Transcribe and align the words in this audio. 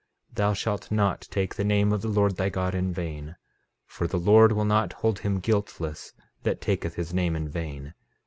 13:15 0.31 0.35
Thou 0.37 0.53
shalt 0.53 0.91
not 0.91 1.21
take 1.29 1.53
the 1.53 1.63
name 1.63 1.93
of 1.93 2.01
the 2.01 2.07
Lord 2.07 2.35
thy 2.35 2.49
God 2.49 2.73
in 2.73 2.91
vain; 2.91 3.35
for 3.85 4.07
the 4.07 4.17
Lord 4.17 4.51
will 4.51 4.65
not 4.65 4.93
hold 4.93 5.19
him 5.19 5.39
guiltless 5.39 6.11
that 6.41 6.59
taketh 6.59 6.95
his 6.95 7.13
name 7.13 7.35
in 7.35 7.47
vain. 7.47 7.93